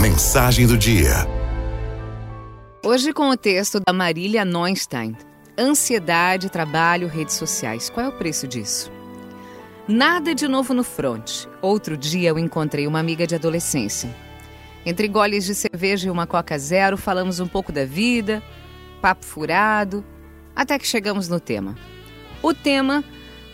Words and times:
Mensagem 0.00 0.66
do 0.66 0.76
dia. 0.76 1.26
Hoje 2.84 3.12
com 3.12 3.28
o 3.28 3.36
texto 3.36 3.78
da 3.78 3.92
Marília 3.92 4.44
Neustein. 4.44 5.16
Ansiedade, 5.56 6.50
trabalho, 6.50 7.06
redes 7.06 7.36
sociais. 7.36 7.88
Qual 7.88 8.06
é 8.06 8.08
o 8.08 8.12
preço 8.12 8.48
disso? 8.48 8.90
Nada 9.86 10.34
de 10.34 10.48
novo 10.48 10.74
no 10.74 10.82
front. 10.82 11.46
Outro 11.60 11.96
dia 11.96 12.30
eu 12.30 12.38
encontrei 12.38 12.86
uma 12.86 12.98
amiga 12.98 13.26
de 13.26 13.34
adolescência. 13.34 14.14
Entre 14.84 15.06
goles 15.06 15.44
de 15.44 15.54
cerveja 15.54 16.08
e 16.08 16.10
uma 16.10 16.26
Coca 16.26 16.58
Zero, 16.58 16.96
falamos 16.96 17.38
um 17.38 17.46
pouco 17.46 17.70
da 17.70 17.84
vida, 17.84 18.42
papo 19.00 19.24
furado, 19.24 20.04
até 20.56 20.78
que 20.78 20.86
chegamos 20.86 21.28
no 21.28 21.38
tema. 21.38 21.76
O 22.42 22.52
tema 22.52 23.04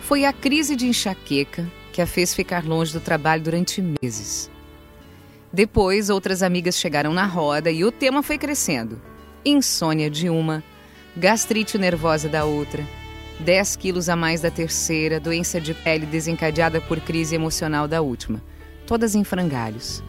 foi 0.01 0.25
a 0.25 0.33
crise 0.33 0.75
de 0.75 0.87
enxaqueca 0.87 1.71
que 1.93 2.01
a 2.01 2.07
fez 2.07 2.33
ficar 2.33 2.65
longe 2.65 2.93
do 2.93 3.01
trabalho 3.01 3.43
durante 3.43 3.83
meses. 4.03 4.51
Depois, 5.53 6.11
outras 6.11 6.43
amigas 6.43 6.79
chegaram 6.79 7.13
na 7.13 7.25
roda 7.25 7.71
e 7.71 7.85
o 7.85 7.91
tema 7.91 8.23
foi 8.23 8.37
crescendo. 8.37 9.01
Insônia 9.45 10.11
de 10.11 10.29
uma, 10.29 10.63
gastrite 11.17 11.79
nervosa 11.79 12.29
da 12.29 12.45
outra, 12.45 12.87
10 13.41 13.77
quilos 13.77 14.09
a 14.09 14.17
mais 14.17 14.43
da 14.43 14.51
terceira, 14.51 15.19
doença 15.19 15.61
de 15.61 15.73
pele 15.73 16.05
desencadeada 16.05 16.81
por 16.81 17.01
crise 17.01 17.35
emocional 17.35 17.89
da 17.89 18.03
última. 18.03 18.43
Todas 18.87 19.15
em 19.15 19.25
frangalhos. 19.25 20.03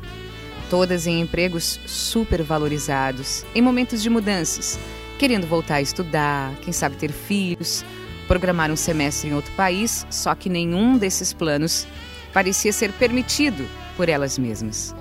Todas 0.70 1.08
em 1.08 1.22
empregos 1.22 1.80
supervalorizados, 1.86 3.45
em 3.56 3.62
momentos 3.62 4.03
de 4.03 4.09
mudanças, 4.09 4.78
querendo 5.17 5.48
voltar 5.48 5.76
a 5.76 5.81
estudar, 5.81 6.53
quem 6.62 6.72
sabe 6.72 6.95
ter 6.95 7.12
filhos, 7.12 7.84
programar 8.28 8.70
um 8.70 8.76
semestre 8.76 9.30
em 9.30 9.34
outro 9.34 9.52
país, 9.53 10.06
só 10.12 10.36
que 10.36 10.50
nenhum 10.50 10.98
desses 10.98 11.34
planos 11.34 11.88
parecia 12.31 12.72
ser 12.72 12.92
permitido 12.94 13.66
por 13.98 14.09
elas 14.09 14.38
mesmas 14.38 14.94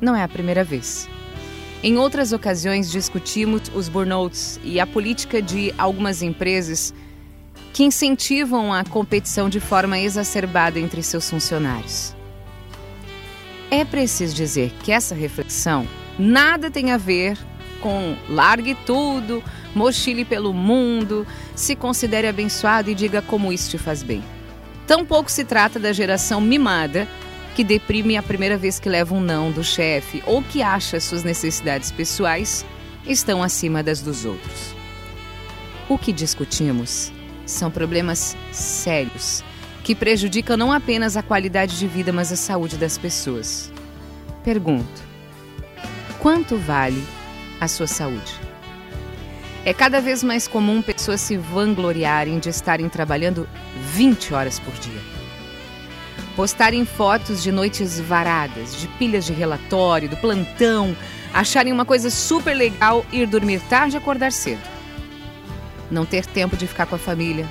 não 0.00 0.16
é 0.16 0.22
a 0.22 0.28
primeira 0.28 0.64
vez. 0.64 1.08
Em 1.82 1.96
outras 1.96 2.32
ocasiões, 2.32 2.90
discutimos 2.90 3.62
os 3.74 3.88
burnouts 3.88 4.60
e 4.62 4.78
a 4.78 4.86
política 4.86 5.40
de 5.40 5.72
algumas 5.78 6.22
empresas 6.22 6.92
que 7.72 7.84
incentivam 7.84 8.72
a 8.72 8.84
competição 8.84 9.48
de 9.48 9.60
forma 9.60 9.98
exacerbada 9.98 10.78
entre 10.78 11.02
seus 11.02 11.30
funcionários. 11.30 12.14
É 13.70 13.84
preciso 13.84 14.34
dizer 14.34 14.72
que 14.82 14.92
essa 14.92 15.14
reflexão 15.14 15.86
nada 16.18 16.70
tem 16.70 16.90
a 16.90 16.96
ver 16.96 17.38
com 17.80 18.14
largue 18.28 18.76
tudo, 18.84 19.42
mochile 19.74 20.24
pelo 20.24 20.52
mundo, 20.52 21.26
se 21.54 21.74
considere 21.74 22.28
abençoado 22.28 22.90
e 22.90 22.94
diga 22.94 23.22
como 23.22 23.52
isso 23.52 23.70
te 23.70 23.78
faz 23.78 24.02
bem. 24.02 24.22
Tampouco 24.86 25.30
se 25.30 25.44
trata 25.44 25.78
da 25.78 25.92
geração 25.92 26.40
mimada 26.40 27.08
que 27.54 27.64
deprime 27.64 28.16
a 28.16 28.22
primeira 28.22 28.56
vez 28.56 28.78
que 28.78 28.88
leva 28.88 29.14
um 29.14 29.20
não 29.20 29.50
do 29.50 29.64
chefe 29.64 30.22
ou 30.26 30.42
que 30.42 30.62
acha 30.62 31.00
suas 31.00 31.24
necessidades 31.24 31.90
pessoais 31.90 32.64
estão 33.06 33.42
acima 33.42 33.82
das 33.82 34.00
dos 34.00 34.24
outros. 34.24 34.74
O 35.88 35.98
que 35.98 36.12
discutimos 36.12 37.12
são 37.44 37.70
problemas 37.70 38.36
sérios 38.52 39.42
que 39.82 39.94
prejudicam 39.94 40.56
não 40.56 40.72
apenas 40.72 41.16
a 41.16 41.22
qualidade 41.22 41.78
de 41.78 41.86
vida, 41.86 42.12
mas 42.12 42.30
a 42.30 42.36
saúde 42.36 42.76
das 42.76 42.96
pessoas. 42.96 43.72
Pergunto: 44.44 45.02
quanto 46.20 46.56
vale 46.56 47.02
a 47.60 47.66
sua 47.66 47.86
saúde? 47.86 48.38
É 49.64 49.74
cada 49.74 50.00
vez 50.00 50.22
mais 50.22 50.46
comum 50.46 50.80
pessoas 50.80 51.20
se 51.20 51.36
vangloriarem 51.36 52.38
de 52.38 52.48
estarem 52.48 52.88
trabalhando 52.88 53.48
20 53.92 54.32
horas 54.32 54.58
por 54.58 54.72
dia 54.74 55.19
postarem 56.40 56.86
fotos 56.86 57.42
de 57.42 57.52
noites 57.52 58.00
varadas, 58.00 58.74
de 58.74 58.88
pilhas 58.88 59.26
de 59.26 59.32
relatório, 59.34 60.08
do 60.08 60.16
plantão, 60.16 60.96
acharem 61.34 61.70
uma 61.70 61.84
coisa 61.84 62.08
super 62.08 62.54
legal 62.54 63.04
ir 63.12 63.26
dormir 63.26 63.60
tarde 63.68 63.94
e 63.94 63.98
acordar 63.98 64.32
cedo. 64.32 64.62
Não 65.90 66.06
ter 66.06 66.24
tempo 66.24 66.56
de 66.56 66.66
ficar 66.66 66.86
com 66.86 66.94
a 66.94 66.98
família. 66.98 67.46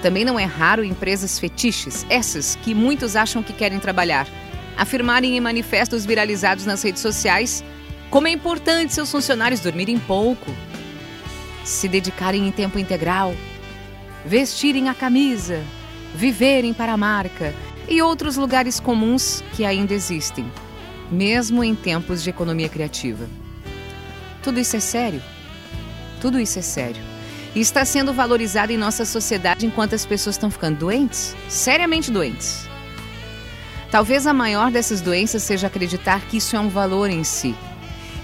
Também 0.00 0.24
não 0.24 0.40
é 0.40 0.44
raro 0.46 0.82
empresas 0.82 1.38
fetiches, 1.38 2.06
essas 2.08 2.56
que 2.56 2.74
muitos 2.74 3.14
acham 3.14 3.42
que 3.42 3.52
querem 3.52 3.78
trabalhar, 3.78 4.26
afirmarem 4.74 5.36
em 5.36 5.40
manifestos 5.40 6.06
viralizados 6.06 6.64
nas 6.64 6.82
redes 6.82 7.02
sociais 7.02 7.62
como 8.08 8.28
é 8.28 8.30
importante 8.30 8.94
seus 8.94 9.12
funcionários 9.12 9.60
dormirem 9.60 9.98
pouco, 9.98 10.50
se 11.64 11.86
dedicarem 11.86 12.48
em 12.48 12.50
tempo 12.50 12.78
integral, 12.78 13.34
vestirem 14.24 14.88
a 14.88 14.94
camisa, 14.94 15.62
viverem 16.14 16.72
para 16.72 16.92
a 16.92 16.96
marca 16.96 17.54
e 17.88 18.02
outros 18.02 18.36
lugares 18.36 18.78
comuns 18.78 19.42
que 19.54 19.64
ainda 19.64 19.94
existem, 19.94 20.50
mesmo 21.10 21.64
em 21.64 21.74
tempos 21.74 22.22
de 22.22 22.30
economia 22.30 22.68
criativa. 22.68 23.28
Tudo 24.42 24.60
isso 24.60 24.76
é 24.76 24.80
sério? 24.80 25.22
Tudo 26.20 26.38
isso 26.38 26.58
é 26.58 26.62
sério. 26.62 27.02
E 27.54 27.60
está 27.60 27.84
sendo 27.84 28.12
valorizado 28.12 28.72
em 28.72 28.76
nossa 28.76 29.04
sociedade 29.04 29.66
enquanto 29.66 29.94
as 29.94 30.04
pessoas 30.04 30.36
estão 30.36 30.50
ficando 30.50 30.78
doentes, 30.78 31.34
seriamente 31.48 32.10
doentes. 32.10 32.68
Talvez 33.90 34.26
a 34.26 34.34
maior 34.34 34.70
dessas 34.70 35.00
doenças 35.00 35.42
seja 35.42 35.66
acreditar 35.66 36.20
que 36.26 36.36
isso 36.36 36.54
é 36.54 36.60
um 36.60 36.68
valor 36.68 37.08
em 37.08 37.24
si. 37.24 37.54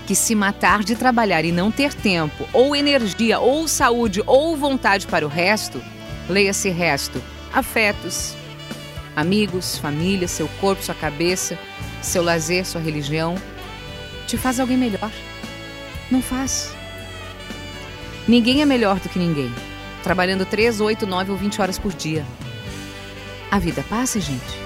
Que 0.07 0.15
se 0.15 0.35
matar 0.35 0.85
de 0.85 0.95
trabalhar 0.95 1.45
e 1.45 1.53
não 1.53 1.71
ter 1.71 1.95
tempo, 1.95 2.47
ou 2.53 2.77
energia, 2.77 3.39
ou 3.39 3.67
saúde, 3.67 4.23
ou 4.27 4.55
vontade 4.57 5.07
para 5.07 5.25
o 5.25 5.29
resto, 5.29 5.83
leia-se 6.29 6.69
resto, 6.69 7.23
afetos, 7.55 8.35
amigos, 9.15 9.79
família, 9.79 10.27
seu 10.27 10.49
corpo, 10.61 10.83
sua 10.83 10.95
cabeça, 10.95 11.59
seu 12.03 12.23
lazer, 12.23 12.67
sua 12.67 12.81
religião, 12.81 13.37
te 14.27 14.37
faz 14.37 14.59
alguém 14.59 14.77
melhor. 14.77 15.11
Não 16.11 16.21
faz. 16.21 16.75
Ninguém 18.27 18.61
é 18.61 18.67
melhor 18.67 18.99
do 18.99 19.09
que 19.09 19.19
ninguém, 19.19 19.53
trabalhando 20.03 20.45
3, 20.45 20.81
8, 20.81 21.07
9 21.07 21.31
ou 21.31 21.37
20 21.37 21.61
horas 21.63 21.79
por 21.79 21.93
dia. 21.93 22.25
A 23.51 23.59
vida 23.59 23.85
passa, 23.89 24.21
gente. 24.21 24.65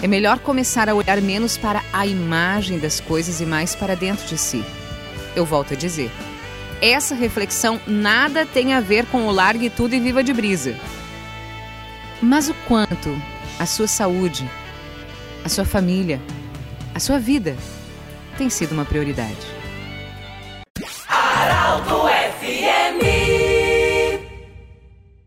É 0.00 0.06
melhor 0.06 0.38
começar 0.38 0.88
a 0.88 0.94
olhar 0.94 1.20
menos 1.20 1.56
para 1.56 1.82
a 1.92 2.06
imagem 2.06 2.78
das 2.78 3.00
coisas 3.00 3.40
e 3.40 3.46
mais 3.46 3.74
para 3.74 3.94
dentro 3.94 4.26
de 4.26 4.38
si. 4.38 4.64
Eu 5.34 5.44
volto 5.44 5.74
a 5.74 5.76
dizer. 5.76 6.10
Essa 6.80 7.14
reflexão 7.14 7.80
nada 7.86 8.46
tem 8.46 8.74
a 8.74 8.80
ver 8.80 9.06
com 9.06 9.26
o 9.26 9.30
largue 9.30 9.70
tudo 9.70 9.94
e 9.94 10.00
viva 10.00 10.22
de 10.22 10.32
brisa. 10.32 10.76
Mas 12.22 12.48
o 12.48 12.54
quanto? 12.66 13.10
A 13.58 13.66
sua 13.66 13.86
saúde, 13.86 14.48
a 15.44 15.48
sua 15.48 15.64
família, 15.64 16.20
a 16.94 17.00
sua 17.00 17.18
vida? 17.18 17.56
Tem 18.38 18.50
sido 18.50 18.72
uma 18.72 18.84
prioridade? 18.84 19.46